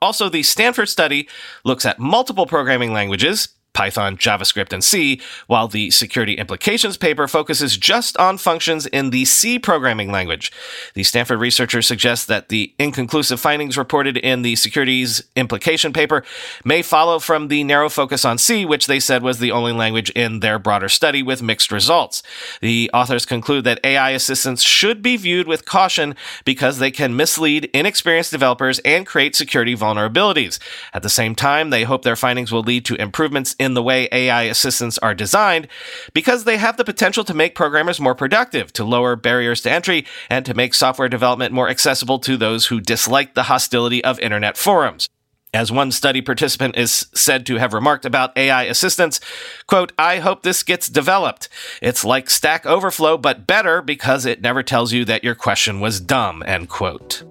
Also, 0.00 0.28
the 0.28 0.42
Stanford 0.42 0.88
study 0.88 1.28
looks 1.64 1.86
at 1.86 1.98
multiple 2.00 2.46
programming 2.46 2.92
languages, 2.92 3.48
Python, 3.74 4.16
JavaScript, 4.16 4.72
and 4.72 4.84
C, 4.84 5.20
while 5.46 5.68
the 5.68 5.90
security 5.90 6.34
implications 6.34 6.96
paper 6.96 7.26
focuses 7.26 7.76
just 7.76 8.16
on 8.18 8.38
functions 8.38 8.86
in 8.86 9.10
the 9.10 9.24
C 9.24 9.58
programming 9.58 10.10
language. 10.10 10.52
The 10.94 11.02
Stanford 11.02 11.40
researchers 11.40 11.86
suggest 11.86 12.28
that 12.28 12.48
the 12.48 12.72
inconclusive 12.78 13.40
findings 13.40 13.78
reported 13.78 14.16
in 14.16 14.42
the 14.42 14.56
securities 14.56 15.22
implication 15.36 15.92
paper 15.92 16.22
may 16.64 16.82
follow 16.82 17.18
from 17.18 17.48
the 17.48 17.64
narrow 17.64 17.88
focus 17.88 18.24
on 18.24 18.38
C, 18.38 18.64
which 18.64 18.86
they 18.86 19.00
said 19.00 19.22
was 19.22 19.38
the 19.38 19.52
only 19.52 19.72
language 19.72 20.10
in 20.10 20.40
their 20.40 20.58
broader 20.58 20.88
study 20.88 21.22
with 21.22 21.42
mixed 21.42 21.72
results. 21.72 22.22
The 22.60 22.90
authors 22.92 23.26
conclude 23.26 23.64
that 23.64 23.80
AI 23.84 24.10
assistants 24.10 24.62
should 24.62 25.02
be 25.02 25.16
viewed 25.16 25.46
with 25.46 25.64
caution 25.64 26.14
because 26.44 26.78
they 26.78 26.90
can 26.90 27.16
mislead 27.16 27.70
inexperienced 27.72 28.30
developers 28.30 28.78
and 28.80 29.06
create 29.06 29.34
security 29.34 29.74
vulnerabilities. 29.74 30.58
At 30.92 31.02
the 31.02 31.08
same 31.08 31.34
time, 31.34 31.70
they 31.70 31.84
hope 31.84 32.02
their 32.02 32.16
findings 32.16 32.52
will 32.52 32.62
lead 32.62 32.84
to 32.86 32.94
improvements 32.96 33.54
in 33.62 33.74
the 33.74 33.82
way 33.82 34.08
AI 34.12 34.42
assistants 34.42 34.98
are 34.98 35.14
designed 35.14 35.68
because 36.12 36.44
they 36.44 36.56
have 36.56 36.76
the 36.76 36.84
potential 36.84 37.24
to 37.24 37.34
make 37.34 37.54
programmers 37.54 38.00
more 38.00 38.14
productive, 38.14 38.72
to 38.74 38.84
lower 38.84 39.16
barriers 39.16 39.62
to 39.62 39.70
entry, 39.70 40.04
and 40.28 40.44
to 40.44 40.54
make 40.54 40.74
software 40.74 41.08
development 41.08 41.54
more 41.54 41.68
accessible 41.68 42.18
to 42.18 42.36
those 42.36 42.66
who 42.66 42.80
dislike 42.80 43.34
the 43.34 43.44
hostility 43.44 44.02
of 44.04 44.18
internet 44.20 44.56
forums. 44.56 45.08
As 45.54 45.70
one 45.70 45.92
study 45.92 46.22
participant 46.22 46.78
is 46.78 47.08
said 47.14 47.44
to 47.44 47.56
have 47.56 47.74
remarked 47.74 48.06
about 48.06 48.36
AI 48.38 48.62
assistants, 48.64 49.20
quote, 49.66 49.92
I 49.98 50.18
hope 50.18 50.42
this 50.42 50.62
gets 50.62 50.88
developed. 50.88 51.50
It's 51.82 52.06
like 52.06 52.30
Stack 52.30 52.64
Overflow, 52.64 53.18
but 53.18 53.46
better 53.46 53.82
because 53.82 54.24
it 54.24 54.40
never 54.40 54.62
tells 54.62 54.94
you 54.94 55.04
that 55.04 55.22
your 55.22 55.34
question 55.34 55.78
was 55.78 56.00
dumb, 56.00 56.42
end 56.46 56.70
quote. 56.70 57.24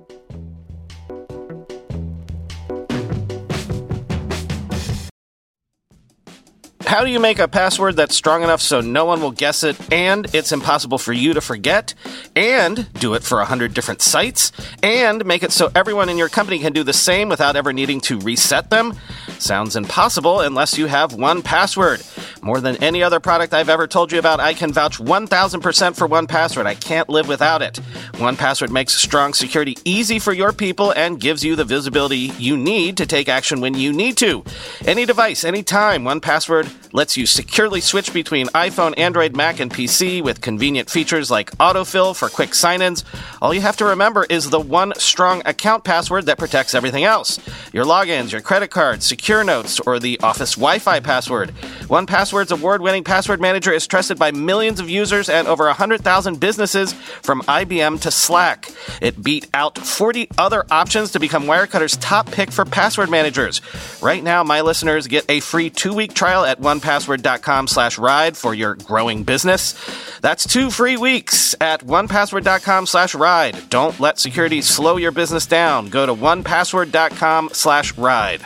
How 6.91 7.05
do 7.05 7.09
you 7.09 7.21
make 7.21 7.39
a 7.39 7.47
password 7.47 7.95
that's 7.95 8.17
strong 8.17 8.43
enough 8.43 8.59
so 8.59 8.81
no 8.81 9.05
one 9.05 9.21
will 9.21 9.31
guess 9.31 9.63
it 9.63 9.77
and 9.93 10.27
it's 10.35 10.51
impossible 10.51 10.97
for 10.97 11.13
you 11.13 11.33
to 11.33 11.39
forget? 11.39 11.93
And 12.35 12.91
do 12.95 13.13
it 13.13 13.23
for 13.23 13.37
100 13.37 13.73
different 13.73 14.01
sites? 14.01 14.51
And 14.83 15.25
make 15.25 15.41
it 15.41 15.53
so 15.53 15.71
everyone 15.73 16.09
in 16.09 16.17
your 16.17 16.27
company 16.27 16.59
can 16.59 16.73
do 16.73 16.83
the 16.83 16.91
same 16.91 17.29
without 17.29 17.55
ever 17.55 17.71
needing 17.71 18.01
to 18.01 18.19
reset 18.19 18.71
them? 18.71 18.93
Sounds 19.39 19.77
impossible 19.77 20.41
unless 20.41 20.77
you 20.77 20.87
have 20.87 21.11
1Password. 21.11 22.43
More 22.43 22.59
than 22.59 22.75
any 22.83 23.01
other 23.01 23.21
product 23.21 23.53
I've 23.53 23.69
ever 23.69 23.87
told 23.87 24.11
you 24.11 24.19
about, 24.19 24.41
I 24.41 24.53
can 24.53 24.73
vouch 24.73 24.97
1000% 24.97 25.95
for 25.95 26.09
1Password. 26.09 26.65
I 26.65 26.75
can't 26.75 27.07
live 27.07 27.29
without 27.29 27.61
it. 27.61 27.79
1Password 28.21 28.69
makes 28.69 28.93
strong 28.93 29.33
security 29.33 29.75
easy 29.83 30.19
for 30.19 30.31
your 30.31 30.53
people 30.53 30.91
and 30.91 31.19
gives 31.19 31.43
you 31.43 31.55
the 31.55 31.65
visibility 31.65 32.31
you 32.37 32.55
need 32.55 32.97
to 32.97 33.07
take 33.07 33.27
action 33.27 33.61
when 33.61 33.73
you 33.73 33.91
need 33.91 34.15
to. 34.17 34.43
Any 34.85 35.05
device, 35.05 35.43
anytime, 35.43 36.03
1Password 36.03 36.71
lets 36.93 37.17
you 37.17 37.25
securely 37.25 37.81
switch 37.81 38.13
between 38.13 38.47
iPhone, 38.47 38.93
Android, 38.97 39.35
Mac, 39.35 39.59
and 39.59 39.73
PC 39.73 40.21
with 40.23 40.41
convenient 40.41 40.89
features 40.89 41.31
like 41.31 41.49
autofill 41.57 42.15
for 42.15 42.29
quick 42.29 42.53
sign 42.53 42.81
ins. 42.81 43.03
All 43.41 43.53
you 43.53 43.61
have 43.61 43.77
to 43.77 43.85
remember 43.85 44.25
is 44.29 44.49
the 44.49 44.59
one 44.59 44.93
strong 44.97 45.41
account 45.45 45.83
password 45.83 46.27
that 46.27 46.37
protects 46.37 46.75
everything 46.75 47.03
else 47.03 47.39
your 47.73 47.85
logins, 47.85 48.31
your 48.31 48.41
credit 48.41 48.69
cards, 48.69 49.05
secure 49.05 49.43
notes, 49.43 49.79
or 49.79 49.97
the 49.97 50.19
Office 50.19 50.55
Wi 50.55 50.77
Fi 50.77 50.99
password. 50.99 51.53
1Password's 51.87 52.51
award 52.51 52.81
winning 52.81 53.03
password 53.03 53.41
manager 53.41 53.71
is 53.71 53.87
trusted 53.87 54.19
by 54.19 54.31
millions 54.31 54.79
of 54.79 54.89
users 54.89 55.29
and 55.29 55.47
over 55.47 55.65
100,000 55.65 56.39
businesses 56.39 56.93
from 56.93 57.41
IBM 57.43 57.99
to 58.01 58.10
Slack. 58.11 58.71
It 59.01 59.21
beat 59.23 59.47
out 59.53 59.77
40 59.77 60.29
other 60.37 60.65
options 60.69 61.11
to 61.11 61.19
become 61.19 61.45
Wirecutter's 61.45 61.97
top 61.97 62.29
pick 62.31 62.51
for 62.51 62.65
password 62.65 63.09
managers. 63.09 63.61
Right 64.01 64.23
now, 64.23 64.43
my 64.43 64.61
listeners 64.61 65.07
get 65.07 65.25
a 65.29 65.39
free 65.39 65.69
two 65.69 65.93
week 65.93 66.13
trial 66.13 66.45
at 66.45 66.59
onepassword.com 66.59 67.67
slash 67.67 67.97
ride 67.97 68.37
for 68.37 68.53
your 68.53 68.75
growing 68.75 69.23
business. 69.23 69.73
That's 70.21 70.47
two 70.47 70.69
free 70.69 70.97
weeks 70.97 71.55
at 71.59 71.81
onepassword.com 71.81 72.85
slash 72.85 73.15
ride. 73.15 73.69
Don't 73.69 73.99
let 73.99 74.19
security 74.19 74.61
slow 74.61 74.97
your 74.97 75.11
business 75.11 75.45
down. 75.45 75.89
Go 75.89 76.05
to 76.05 76.13
onepassword.com 76.13 77.49
slash 77.53 77.97
ride. 77.97 78.45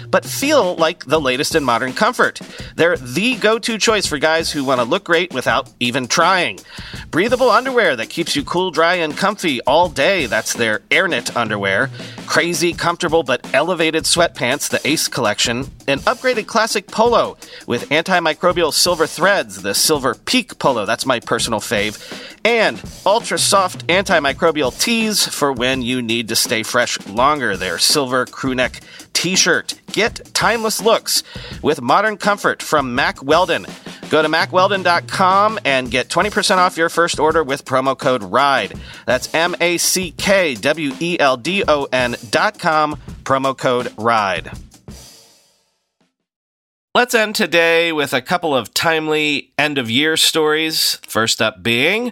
but 0.11 0.25
feel 0.25 0.75
like 0.75 1.05
the 1.05 1.19
latest 1.19 1.55
in 1.55 1.63
modern 1.63 1.93
comfort. 1.93 2.39
They're 2.75 2.97
the 2.97 3.35
go 3.35 3.57
to 3.59 3.77
choice 3.77 4.05
for 4.05 4.17
guys 4.17 4.51
who 4.51 4.63
want 4.63 4.79
to 4.79 4.85
look 4.85 5.05
great 5.05 5.33
without 5.33 5.71
even 5.79 6.07
trying. 6.07 6.59
Breathable 7.09 7.49
underwear 7.49 7.95
that 7.95 8.09
keeps 8.09 8.35
you 8.35 8.43
cool, 8.43 8.71
dry, 8.71 8.95
and 8.95 9.17
comfy 9.17 9.61
all 9.61 9.89
day. 9.89 10.25
That's 10.25 10.53
their 10.53 10.79
AirKnit 10.91 11.35
underwear. 11.35 11.89
Crazy, 12.27 12.73
comfortable, 12.73 13.23
but 13.23 13.53
elevated 13.53 14.03
sweatpants, 14.03 14.69
the 14.69 14.85
Ace 14.87 15.07
collection. 15.07 15.59
An 15.87 15.99
upgraded 15.99 16.47
classic 16.47 16.87
polo 16.87 17.37
with 17.67 17.89
antimicrobial 17.89 18.73
silver 18.73 19.07
threads, 19.07 19.61
the 19.61 19.73
Silver 19.73 20.15
Peak 20.15 20.59
polo. 20.59 20.85
That's 20.85 21.05
my 21.05 21.19
personal 21.19 21.59
fave. 21.59 21.97
And 22.43 22.81
ultra 23.05 23.37
soft 23.37 23.85
antimicrobial 23.87 24.77
tees 24.79 25.27
for 25.27 25.53
when 25.53 25.81
you 25.81 26.01
need 26.01 26.29
to 26.29 26.35
stay 26.35 26.63
fresh 26.63 27.05
longer. 27.07 27.55
Their 27.55 27.77
silver 27.77 28.25
crewneck 28.25 28.81
t 29.13 29.35
shirt. 29.35 29.79
Get 29.91 30.33
timeless 30.33 30.81
looks 30.81 31.23
with 31.61 31.81
modern 31.81 32.17
comfort 32.17 32.63
from 32.63 32.95
Mack 32.95 33.21
Weldon. 33.21 33.67
Go 34.09 34.21
to 34.21 34.27
mackweldon.com 34.27 35.59
and 35.63 35.89
get 35.89 36.09
20% 36.09 36.57
off 36.57 36.77
your 36.77 36.89
first 36.89 37.19
order 37.19 37.43
with 37.43 37.63
promo 37.63 37.97
code 37.97 38.23
RIDE. 38.23 38.73
That's 39.05 39.33
M 39.33 39.55
A 39.61 39.77
C 39.77 40.11
K 40.11 40.55
W 40.55 40.93
E 40.99 41.17
L 41.19 41.37
D 41.37 41.63
O 41.67 41.87
N.com, 41.91 42.95
promo 43.23 43.57
code 43.57 43.93
RIDE. 43.97 44.51
Let's 46.93 47.15
end 47.15 47.35
today 47.35 47.93
with 47.93 48.13
a 48.13 48.21
couple 48.21 48.53
of 48.53 48.73
timely 48.73 49.53
end 49.57 49.77
of 49.77 49.89
year 49.89 50.17
stories. 50.17 50.95
First 51.07 51.41
up 51.41 51.63
being 51.63 52.11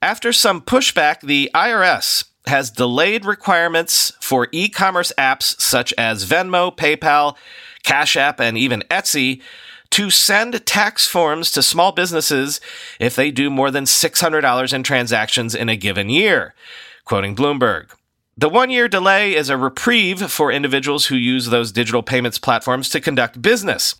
after 0.00 0.32
some 0.32 0.62
pushback, 0.62 1.20
the 1.20 1.50
IRS 1.54 2.24
has 2.46 2.70
delayed 2.70 3.26
requirements 3.26 4.12
for 4.22 4.48
e 4.50 4.70
commerce 4.70 5.12
apps 5.18 5.60
such 5.60 5.92
as 5.98 6.24
Venmo, 6.24 6.74
PayPal, 6.74 7.36
Cash 7.82 8.16
App, 8.16 8.40
and 8.40 8.56
even 8.56 8.80
Etsy 8.90 9.42
to 9.90 10.08
send 10.08 10.64
tax 10.64 11.06
forms 11.06 11.52
to 11.52 11.62
small 11.62 11.92
businesses 11.92 12.62
if 12.98 13.14
they 13.14 13.30
do 13.30 13.50
more 13.50 13.70
than 13.70 13.84
$600 13.84 14.72
in 14.72 14.82
transactions 14.82 15.54
in 15.54 15.68
a 15.68 15.76
given 15.76 16.08
year. 16.08 16.54
Quoting 17.04 17.36
Bloomberg. 17.36 17.90
The 18.38 18.48
one 18.48 18.70
year 18.70 18.88
delay 18.88 19.34
is 19.36 19.50
a 19.50 19.58
reprieve 19.58 20.30
for 20.30 20.50
individuals 20.50 21.06
who 21.06 21.14
use 21.14 21.46
those 21.46 21.70
digital 21.70 22.02
payments 22.02 22.38
platforms 22.38 22.88
to 22.88 23.02
conduct 23.02 23.42
business. 23.42 23.96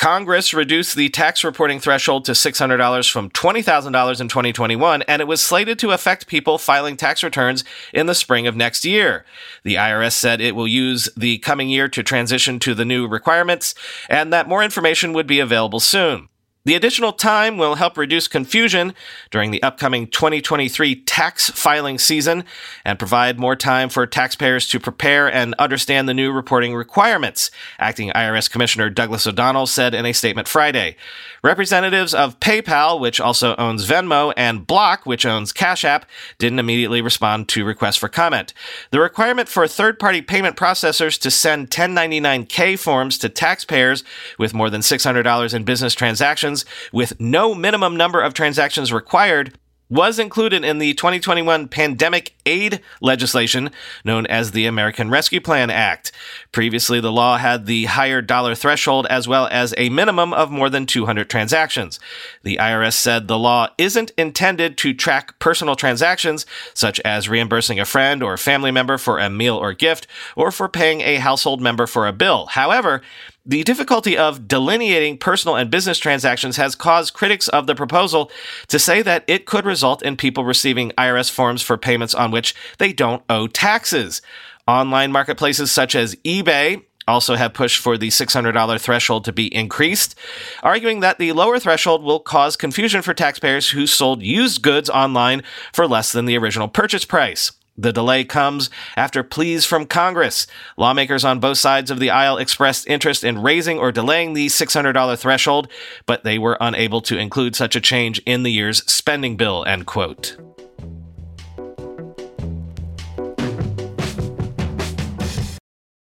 Congress 0.00 0.54
reduced 0.54 0.96
the 0.96 1.10
tax 1.10 1.44
reporting 1.44 1.78
threshold 1.78 2.24
to 2.24 2.32
$600 2.32 3.12
from 3.12 3.28
$20,000 3.28 4.20
in 4.22 4.28
2021, 4.28 5.02
and 5.02 5.20
it 5.20 5.28
was 5.28 5.42
slated 5.42 5.78
to 5.78 5.90
affect 5.90 6.26
people 6.26 6.56
filing 6.56 6.96
tax 6.96 7.22
returns 7.22 7.64
in 7.92 8.06
the 8.06 8.14
spring 8.14 8.46
of 8.46 8.56
next 8.56 8.86
year. 8.86 9.26
The 9.62 9.74
IRS 9.74 10.12
said 10.12 10.40
it 10.40 10.56
will 10.56 10.66
use 10.66 11.10
the 11.18 11.36
coming 11.40 11.68
year 11.68 11.86
to 11.90 12.02
transition 12.02 12.58
to 12.60 12.74
the 12.74 12.86
new 12.86 13.06
requirements, 13.06 13.74
and 14.08 14.32
that 14.32 14.48
more 14.48 14.64
information 14.64 15.12
would 15.12 15.26
be 15.26 15.38
available 15.38 15.80
soon. 15.80 16.30
The 16.66 16.74
additional 16.74 17.12
time 17.14 17.56
will 17.56 17.76
help 17.76 17.96
reduce 17.96 18.28
confusion 18.28 18.92
during 19.30 19.50
the 19.50 19.62
upcoming 19.62 20.06
2023 20.06 20.94
tax 21.04 21.48
filing 21.48 21.98
season 21.98 22.44
and 22.84 22.98
provide 22.98 23.38
more 23.38 23.56
time 23.56 23.88
for 23.88 24.06
taxpayers 24.06 24.68
to 24.68 24.78
prepare 24.78 25.32
and 25.32 25.54
understand 25.54 26.06
the 26.06 26.12
new 26.12 26.30
reporting 26.30 26.74
requirements, 26.74 27.50
Acting 27.78 28.10
IRS 28.10 28.50
Commissioner 28.50 28.90
Douglas 28.90 29.26
O'Donnell 29.26 29.66
said 29.66 29.94
in 29.94 30.04
a 30.04 30.12
statement 30.12 30.48
Friday. 30.48 30.96
Representatives 31.42 32.12
of 32.12 32.38
PayPal, 32.40 33.00
which 33.00 33.22
also 33.22 33.56
owns 33.56 33.86
Venmo, 33.86 34.34
and 34.36 34.66
Block, 34.66 35.06
which 35.06 35.24
owns 35.24 35.54
Cash 35.54 35.82
App, 35.82 36.04
didn't 36.36 36.58
immediately 36.58 37.00
respond 37.00 37.48
to 37.48 37.64
requests 37.64 37.96
for 37.96 38.10
comment. 38.10 38.52
The 38.90 39.00
requirement 39.00 39.48
for 39.48 39.66
third 39.66 39.98
party 39.98 40.20
payment 40.20 40.56
processors 40.56 41.18
to 41.20 41.30
send 41.30 41.70
1099K 41.70 42.78
forms 42.78 43.16
to 43.16 43.30
taxpayers 43.30 44.04
with 44.38 44.52
more 44.52 44.68
than 44.68 44.82
$600 44.82 45.54
in 45.54 45.64
business 45.64 45.94
transactions 45.94 46.49
with 46.92 47.20
no 47.20 47.54
minimum 47.54 47.96
number 47.96 48.20
of 48.20 48.34
transactions 48.34 48.92
required 48.92 49.58
was 49.90 50.20
included 50.20 50.64
in 50.64 50.78
the 50.78 50.94
2021 50.94 51.66
pandemic 51.66 52.34
aid 52.46 52.80
legislation 53.00 53.70
known 54.04 54.24
as 54.26 54.52
the 54.52 54.64
American 54.64 55.10
Rescue 55.10 55.40
Plan 55.40 55.68
Act. 55.68 56.12
Previously, 56.52 57.00
the 57.00 57.10
law 57.10 57.36
had 57.36 57.66
the 57.66 57.86
higher 57.86 58.22
dollar 58.22 58.54
threshold 58.54 59.06
as 59.10 59.26
well 59.26 59.48
as 59.50 59.74
a 59.76 59.88
minimum 59.88 60.32
of 60.32 60.50
more 60.50 60.70
than 60.70 60.86
200 60.86 61.28
transactions. 61.28 61.98
The 62.44 62.56
IRS 62.56 62.94
said 62.94 63.26
the 63.26 63.38
law 63.38 63.68
isn't 63.76 64.12
intended 64.16 64.78
to 64.78 64.94
track 64.94 65.38
personal 65.40 65.74
transactions, 65.74 66.46
such 66.72 67.00
as 67.00 67.28
reimbursing 67.28 67.80
a 67.80 67.84
friend 67.84 68.22
or 68.22 68.36
family 68.36 68.70
member 68.70 68.96
for 68.96 69.18
a 69.18 69.28
meal 69.28 69.56
or 69.56 69.72
gift, 69.72 70.06
or 70.36 70.52
for 70.52 70.68
paying 70.68 71.00
a 71.00 71.16
household 71.16 71.60
member 71.60 71.88
for 71.88 72.06
a 72.06 72.12
bill. 72.12 72.46
However, 72.46 73.02
the 73.50 73.64
difficulty 73.64 74.16
of 74.16 74.46
delineating 74.46 75.18
personal 75.18 75.56
and 75.56 75.72
business 75.72 75.98
transactions 75.98 76.56
has 76.56 76.76
caused 76.76 77.14
critics 77.14 77.48
of 77.48 77.66
the 77.66 77.74
proposal 77.74 78.30
to 78.68 78.78
say 78.78 79.02
that 79.02 79.24
it 79.26 79.44
could 79.44 79.64
result 79.64 80.04
in 80.04 80.16
people 80.16 80.44
receiving 80.44 80.92
IRS 80.92 81.28
forms 81.28 81.60
for 81.60 81.76
payments 81.76 82.14
on 82.14 82.30
which 82.30 82.54
they 82.78 82.92
don't 82.92 83.24
owe 83.28 83.48
taxes. 83.48 84.22
Online 84.68 85.10
marketplaces 85.10 85.72
such 85.72 85.96
as 85.96 86.14
eBay 86.24 86.80
also 87.08 87.34
have 87.34 87.52
pushed 87.52 87.78
for 87.78 87.98
the 87.98 88.06
$600 88.06 88.80
threshold 88.80 89.24
to 89.24 89.32
be 89.32 89.52
increased, 89.52 90.14
arguing 90.62 91.00
that 91.00 91.18
the 91.18 91.32
lower 91.32 91.58
threshold 91.58 92.04
will 92.04 92.20
cause 92.20 92.56
confusion 92.56 93.02
for 93.02 93.14
taxpayers 93.14 93.70
who 93.70 93.84
sold 93.84 94.22
used 94.22 94.62
goods 94.62 94.88
online 94.88 95.42
for 95.72 95.88
less 95.88 96.12
than 96.12 96.26
the 96.26 96.38
original 96.38 96.68
purchase 96.68 97.04
price. 97.04 97.50
The 97.76 97.92
delay 97.92 98.24
comes 98.24 98.68
after 98.96 99.22
pleas 99.22 99.64
from 99.64 99.86
Congress. 99.86 100.46
Lawmakers 100.76 101.24
on 101.24 101.40
both 101.40 101.58
sides 101.58 101.90
of 101.90 101.98
the 101.98 102.10
aisle 102.10 102.36
expressed 102.36 102.86
interest 102.86 103.24
in 103.24 103.40
raising 103.40 103.78
or 103.78 103.92
delaying 103.92 104.34
the 104.34 104.46
$600 104.46 105.18
threshold, 105.18 105.68
but 106.04 106.24
they 106.24 106.38
were 106.38 106.58
unable 106.60 107.00
to 107.02 107.16
include 107.16 107.56
such 107.56 107.76
a 107.76 107.80
change 107.80 108.20
in 108.26 108.42
the 108.42 108.52
year's 108.52 108.84
spending 108.90 109.36
bill, 109.36 109.64
end 109.64 109.86
quote. 109.86 110.36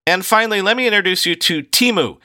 And 0.07 0.25
finally, 0.25 0.63
let 0.63 0.77
me 0.77 0.87
introduce 0.87 1.27
you 1.27 1.37
to 1.37 1.63
Temu. 1.63 2.17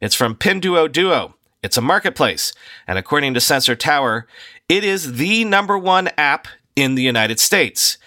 It's 0.00 0.14
from 0.14 0.34
Pinduoduo. 0.34 1.34
It's 1.62 1.76
a 1.76 1.82
marketplace, 1.82 2.52
and 2.86 2.98
according 2.98 3.34
to 3.34 3.40
Sensor 3.40 3.76
Tower, 3.76 4.26
it 4.68 4.82
is 4.82 5.16
the 5.16 5.44
number 5.44 5.76
one 5.76 6.08
app 6.16 6.48
in 6.74 6.94
the 6.94 7.02
United 7.02 7.40
States. 7.40 7.98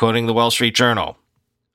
Quoting 0.00 0.24
the 0.24 0.32
Wall 0.32 0.50
Street 0.50 0.74
Journal 0.74 1.18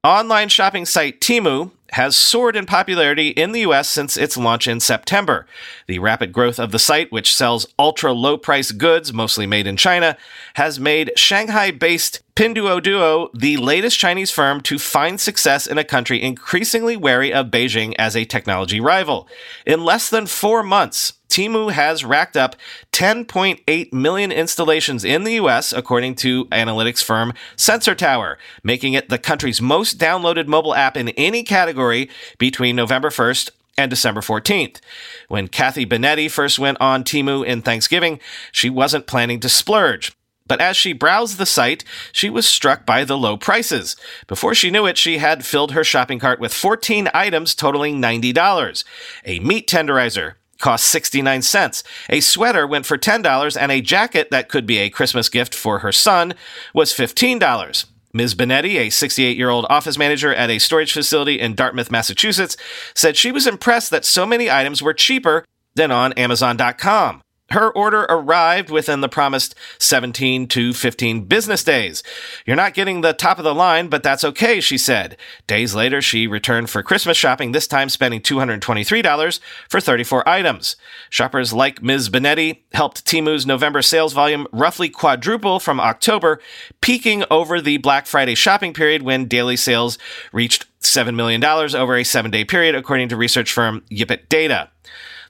Online 0.04 0.50
shopping 0.50 0.88
site 0.88 1.22
Temu 1.22 1.70
has 1.92 2.16
soared 2.16 2.56
in 2.56 2.66
popularity 2.66 3.28
in 3.28 3.52
the 3.52 3.60
US 3.60 3.88
since 3.88 4.18
its 4.18 4.36
launch 4.36 4.68
in 4.68 4.80
September. 4.80 5.46
The 5.86 6.00
rapid 6.00 6.34
growth 6.34 6.60
of 6.60 6.72
the 6.72 6.80
site, 6.80 7.12
which 7.12 7.36
sells 7.36 7.68
ultra 7.78 8.14
low 8.14 8.36
price 8.36 8.72
goods, 8.72 9.14
mostly 9.14 9.46
made 9.46 9.68
in 9.68 9.78
China, 9.78 10.18
has 10.56 10.80
made 10.80 11.12
Shanghai 11.16 11.70
based 11.70 12.24
Pinduoduo 12.36 13.30
the 13.34 13.58
latest 13.58 14.00
Chinese 14.00 14.32
firm 14.32 14.60
to 14.62 14.80
find 14.80 15.22
success 15.22 15.68
in 15.68 15.78
a 15.78 15.84
country 15.84 16.20
increasingly 16.20 16.98
wary 16.98 17.32
of 17.32 17.52
Beijing 17.52 17.94
as 18.00 18.16
a 18.16 18.26
technology 18.26 18.80
rival. 18.80 19.28
In 19.68 19.86
less 19.86 20.10
than 20.10 20.26
four 20.26 20.64
months, 20.64 21.14
Temu 21.36 21.70
has 21.70 22.06
racked 22.06 22.38
up 22.38 22.56
10.8 22.94 23.92
million 23.92 24.32
installations 24.32 25.04
in 25.04 25.26
the 25.26 25.34
US, 25.34 25.74
according 25.74 26.16
to 26.16 26.46
analytics 26.46 27.04
firm 27.04 27.34
Sensor 27.58 27.94
Tower, 27.94 28.38
making 28.64 28.94
it 28.94 29.10
the 29.10 29.18
country's 29.18 29.62
most 29.62 30.00
downloaded 30.00 30.48
mobile 30.48 30.74
app 30.74 30.96
in 30.96 31.10
any 31.10 31.44
category 31.44 32.10
between 32.38 32.78
November 32.78 33.10
1st 33.10 33.50
and 33.78 33.90
December 33.90 34.22
14th. 34.22 34.80
When 35.28 35.50
Kathy 35.50 35.86
Benetti 35.86 36.32
first 36.32 36.58
went 36.58 36.80
on 36.80 37.04
Temu 37.04 37.46
in 37.46 37.62
Thanksgiving, 37.62 38.22
she 38.54 38.70
wasn't 38.70 39.06
planning 39.06 39.42
to 39.42 39.50
splurge. 39.50 40.16
But 40.48 40.62
as 40.62 40.78
she 40.78 40.94
browsed 40.94 41.38
the 41.38 41.46
site, 41.46 41.84
she 42.14 42.30
was 42.30 42.48
struck 42.48 42.86
by 42.86 43.04
the 43.04 43.18
low 43.18 43.36
prices. 43.36 43.98
Before 44.28 44.56
she 44.56 44.72
knew 44.72 44.86
it, 44.86 44.98
she 44.98 45.18
had 45.18 45.44
filled 45.44 45.74
her 45.74 45.84
shopping 45.84 46.20
cart 46.20 46.40
with 46.40 46.54
14 46.54 47.10
items 47.14 47.54
totaling 47.56 48.02
$90. 48.02 48.86
A 49.26 49.40
meat 49.40 49.68
tenderizer, 49.68 50.36
cost 50.60 50.86
69 50.86 51.42
cents. 51.42 51.84
A 52.10 52.20
sweater 52.20 52.66
went 52.66 52.86
for 52.86 52.98
$10, 52.98 53.58
and 53.60 53.72
a 53.72 53.82
jacket 53.82 54.30
that 54.32 54.50
could 54.50 54.66
be 54.66 54.78
a 54.78 54.90
Christmas 54.90 55.30
gift 55.30 55.54
for 55.54 55.80
her 55.80 55.92
son 55.92 56.34
was 56.74 56.94
$15. 56.94 57.86
Ms. 58.14 58.34
Benetti, 58.34 58.78
a 58.78 58.90
68 58.90 59.36
year 59.36 59.50
old 59.50 59.66
office 59.70 59.98
manager 59.98 60.34
at 60.34 60.50
a 60.50 60.60
storage 60.60 60.94
facility 60.94 61.40
in 61.40 61.54
Dartmouth, 61.54 61.92
Massachusetts, 61.92 62.56
said 62.94 63.18
she 63.18 63.32
was 63.32 63.46
impressed 63.46 63.90
that 63.92 64.06
so 64.06 64.26
many 64.26 64.50
items 64.50 64.82
were 64.82 64.94
cheaper 64.94 65.44
than 65.76 65.92
on 65.92 66.14
Amazon.com. 66.14 67.22
Her 67.52 67.72
order 67.72 68.08
arrived 68.10 68.72
within 68.72 69.02
the 69.02 69.10
promised 69.10 69.54
17 69.78 70.48
to 70.48 70.74
15 70.74 71.26
business 71.26 71.64
days. 71.64 72.02
You're 72.44 72.56
not 72.56 72.74
getting 72.74 73.02
the 73.02 73.14
top 73.14 73.38
of 73.38 73.44
the 73.44 73.54
line, 73.54 73.88
but 73.88 74.02
that's 74.02 74.24
okay, 74.24 74.60
she 74.60 74.80
said. 74.80 75.16
Days 75.46 75.76
later, 75.76 76.02
she 76.02 76.26
returned 76.26 76.72
for 76.72 76.82
Christmas 76.82 77.18
shopping, 77.18 77.52
this 77.52 77.68
time 77.68 77.90
spending 77.90 78.22
$223 78.22 79.40
for 79.70 79.80
34 79.80 80.28
items. 80.28 80.76
Shoppers 81.12 81.54
like 81.54 81.84
Ms. 81.84 82.10
Benetti 82.10 82.62
helped 82.74 83.06
Temu's 83.06 83.46
November 83.46 83.84
sales 83.84 84.14
volume 84.14 84.48
roughly 84.52 84.90
quadruple 84.90 85.60
from 85.60 85.80
October, 85.80 86.40
peaking 86.82 87.24
over 87.30 87.62
the 87.62 87.78
Black 87.78 88.08
Friday 88.08 88.34
shopping 88.34 88.74
period 88.74 89.04
when 89.04 89.28
daily 89.28 89.56
sales 89.56 90.00
reached 90.34 90.66
$7 90.82 91.14
million 91.14 91.44
over 91.44 91.96
a 91.96 92.04
seven 92.04 92.32
day 92.32 92.44
period, 92.44 92.74
according 92.74 93.10
to 93.10 93.16
research 93.16 93.52
firm 93.52 93.84
Yipit 93.92 94.30
Data. 94.30 94.72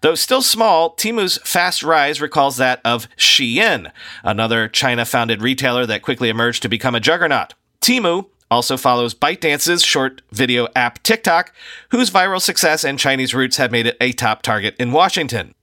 Though 0.01 0.15
still 0.15 0.41
small, 0.41 0.95
Temu's 0.95 1.39
fast 1.43 1.81
rise 1.81 2.21
recalls 2.21 2.58
that 2.58 2.81
of 2.86 3.08
Shein, 3.17 3.91
another 4.23 4.67
China 4.67 5.05
founded 5.05 5.41
retailer 5.41 5.86
that 5.86 6.01
quickly 6.01 6.29
emerged 6.29 6.62
to 6.62 6.69
become 6.69 6.95
a 6.95 6.99
juggernaut. 6.99 7.53
Temu 7.81 8.27
also 8.51 8.77
follows 8.77 9.15
ByteDance's 9.15 9.84
short 9.84 10.21
video 10.31 10.67
app 10.75 11.01
TikTok, 11.01 11.53
whose 11.89 12.12
viral 12.12 12.41
success 12.41 12.84
and 12.84 12.99
Chinese 12.99 13.34
roots 13.34 13.58
have 13.58 13.71
made 13.71 13.88
it 13.88 13.97
a 13.99 14.12
top 14.12 14.43
target 14.43 14.75
in 14.77 14.91
Washington. 14.91 15.54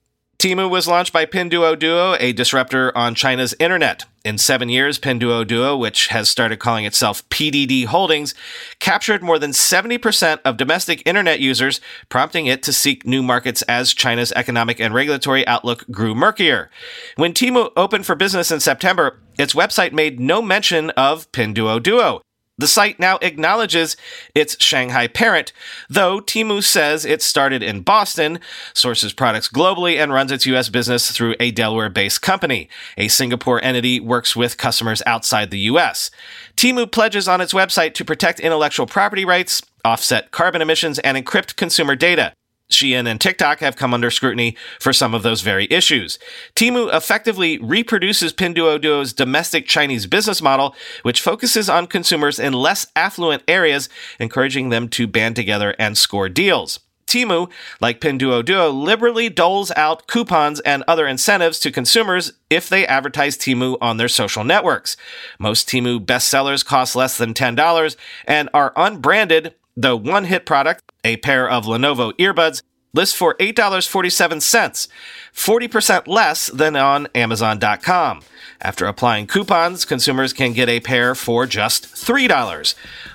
Temu 0.42 0.68
was 0.68 0.88
launched 0.88 1.12
by 1.12 1.24
Pinduoduo, 1.24 2.16
a 2.18 2.33
disruptor 2.33 2.90
on 2.98 3.14
China's 3.14 3.55
internet. 3.61 4.07
In 4.24 4.38
seven 4.38 4.68
years, 4.68 4.98
Pinduoduo, 4.98 5.78
which 5.78 6.09
has 6.09 6.28
started 6.28 6.59
calling 6.59 6.85
itself 6.85 7.22
PDD 7.28 7.87
Holdings, 7.87 8.35
captured 8.81 9.22
more 9.22 9.38
than 9.38 9.52
70% 9.52 10.40
of 10.44 10.57
domestic 10.57 11.00
internet 11.07 11.38
users, 11.38 11.81
prompting 12.09 12.46
it 12.46 12.61
to 12.64 12.72
seek 12.72 13.07
new 13.07 13.22
markets 13.22 13.62
as 13.68 13.94
China's 13.94 14.33
economic 14.33 14.81
and 14.81 14.92
regulatory 14.92 15.46
outlook 15.46 15.85
grew 15.92 16.12
murkier. 16.12 16.70
When 17.14 17.35
Temu 17.35 17.70
opened 17.76 18.05
for 18.05 18.16
business 18.16 18.50
in 18.50 18.59
September, 18.59 19.20
its 19.38 19.55
website 19.55 19.92
made 19.92 20.18
no 20.18 20.42
mention 20.42 20.90
of 20.90 21.31
Pinduoduo, 21.31 22.20
the 22.59 22.67
site 22.67 23.01
now 23.01 23.19
acknowledges 23.23 23.97
its 24.35 24.62
Shanghai 24.62 25.07
parent, 25.07 25.53
though 25.88 26.21
Temu 26.21 26.62
says 26.62 27.05
it 27.05 27.23
started 27.23 27.62
in 27.62 27.81
Boston, 27.81 28.41
sources 28.75 29.12
products 29.12 29.49
globally, 29.49 29.97
and 29.97 30.12
runs 30.12 30.31
its 30.31 30.47
U.S. 30.47 30.69
business 30.69 31.11
through 31.11 31.35
a 31.41 31.51
Delaware 31.51 31.88
based 31.88 32.23
company. 32.23 32.69
A 32.99 33.09
Singapore 33.09 33.62
entity 33.65 34.01
works 34.01 34.37
with 34.37 34.59
customers 34.59 35.03
outside 35.07 35.51
the 35.51 35.61
U.S. 35.61 36.11
Temu 36.57 36.91
pledges 36.91 37.27
on 37.27 37.41
its 37.41 37.53
website 37.53 37.95
to 37.95 38.05
protect 38.05 38.38
intellectual 38.41 38.87
property 38.87 39.25
rights, 39.25 39.62
offset 39.85 40.31
carbon 40.31 40.61
emissions, 40.62 40.99
and 40.99 41.17
encrypt 41.17 41.57
consumer 41.57 41.97
data. 41.97 42.35
Shein 42.72 43.06
and 43.06 43.20
TikTok 43.20 43.61
have 43.61 43.76
come 43.76 43.94
under 43.94 44.11
scrutiny 44.11 44.56
for 44.80 44.92
some 44.92 45.14
of 45.14 45.22
those 45.22 45.42
very 45.42 45.66
issues. 45.70 46.18
Temu 46.54 46.92
effectively 46.92 47.58
reproduces 47.58 48.32
Pinduoduo's 48.32 49.12
domestic 49.12 49.66
Chinese 49.66 50.06
business 50.06 50.42
model, 50.42 50.74
which 51.02 51.20
focuses 51.20 51.68
on 51.68 51.87
consumers 51.87 52.38
in 52.38 52.52
less 52.52 52.87
affluent 52.96 53.42
areas, 53.46 53.88
encouraging 54.18 54.70
them 54.70 54.88
to 54.88 55.06
band 55.06 55.37
together 55.37 55.74
and 55.78 55.96
score 55.96 56.28
deals. 56.28 56.80
Temu, 57.06 57.50
like 57.80 58.00
Pinduoduo, 58.00 58.72
liberally 58.72 59.28
doles 59.28 59.70
out 59.72 60.06
coupons 60.06 60.61
and 60.61 60.82
other 60.88 61.06
incentives 61.06 61.58
to 61.61 61.70
consumers 61.70 62.32
if 62.48 62.70
they 62.70 62.87
advertise 62.87 63.37
Temu 63.37 63.76
on 63.82 63.98
their 63.98 64.08
social 64.08 64.44
networks. 64.44 64.96
Most 65.38 65.68
Temu 65.68 66.04
bestsellers 66.04 66.64
cost 66.64 66.96
less 66.96 67.18
than 67.18 67.35
$10 67.35 67.96
and 68.26 68.48
are 68.54 68.72
unbranded 68.76 69.54
the 69.76 69.96
one 69.96 70.24
hit 70.24 70.46
product, 70.46 70.82
a 71.04 71.16
pair 71.18 71.48
of 71.48 71.64
Lenovo 71.64 72.12
earbuds, 72.14 72.62
lists 72.94 73.16
for 73.16 73.35
$8.47, 73.37 74.88
40% 75.35 76.06
less 76.06 76.48
than 76.48 76.76
on 76.76 77.08
Amazon.com. 77.14 78.20
After 78.61 78.87
applying 78.87 79.26
coupons, 79.26 79.85
consumers 79.85 80.32
can 80.32 80.52
get 80.52 80.68
a 80.68 80.80
pair 80.80 81.14
for 81.14 81.46
just 81.46 81.85
$3. 81.94 82.28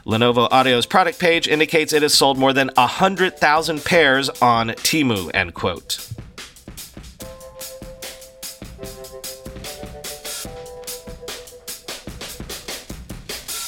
Lenovo 0.06 0.50
Audio's 0.50 0.86
product 0.86 1.20
page 1.20 1.48
indicates 1.48 1.94
it 1.94 2.02
has 2.02 2.14
sold 2.14 2.38
more 2.38 2.52
than 2.54 2.70
100,000 2.76 3.86
pairs 3.86 4.30
on 4.42 4.70
Temu, 4.70 5.32
end 5.34 5.54
quote. 5.54 6.06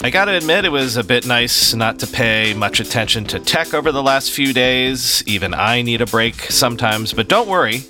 I 0.02 0.12
gotta 0.12 0.38
admit, 0.38 0.64
it 0.64 0.70
was 0.70 0.96
a 0.96 1.04
bit 1.04 1.26
nice 1.28 1.74
not 1.74 2.00
to 2.00 2.08
pay 2.08 2.54
much 2.54 2.80
attention 2.80 3.26
to 3.26 3.40
tech 3.40 3.74
over 3.74 3.92
the 3.92 4.02
last 4.02 4.32
few 4.32 4.54
days. 4.54 5.22
Even 5.26 5.54
I 5.54 5.82
need 5.82 6.00
a 6.00 6.06
break 6.06 6.36
sometimes, 6.44 7.12
but 7.12 7.28
don't 7.28 7.50
worry. 7.50 7.84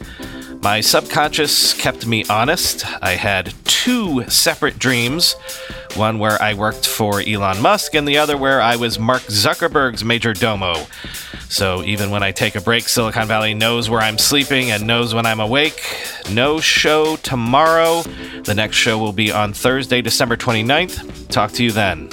My 0.64 0.82
subconscious 0.82 1.76
kept 1.76 2.08
me 2.08 2.26
honest. 2.28 2.84
I 3.04 3.12
had 3.12 3.54
two 3.64 4.28
separate 4.28 4.80
dreams 4.80 5.36
one 5.96 6.18
where 6.18 6.42
I 6.42 6.56
worked 6.56 6.88
for 6.88 7.22
Elon 7.22 7.62
Musk, 7.62 7.94
and 7.94 8.08
the 8.08 8.18
other 8.18 8.38
where 8.38 8.60
I 8.60 8.76
was 8.76 8.98
Mark 8.98 9.22
Zuckerberg's 9.24 10.04
major 10.04 10.34
domo. 10.34 10.88
So 11.50 11.84
even 11.84 12.12
when 12.12 12.22
I 12.22 12.32
take 12.32 12.56
a 12.56 12.62
break, 12.62 12.88
Silicon 12.88 13.28
Valley 13.28 13.56
knows 13.56 13.90
where 13.90 14.00
I'm 14.00 14.20
sleeping 14.20 14.70
and 14.70 14.86
knows 14.86 15.16
when 15.16 15.26
I'm 15.26 15.40
awake. 15.40 15.82
No 16.32 16.60
show 16.60 17.16
tomorrow. 17.18 18.04
The 18.44 18.54
next 18.54 18.78
show 18.78 19.00
will 19.00 19.14
be 19.14 19.32
on 19.32 19.54
Thursday, 19.54 20.02
December 20.02 20.38
29th. 20.38 21.28
Talk 21.30 21.52
to 21.54 21.64
you 21.64 21.72
then. 21.72 22.10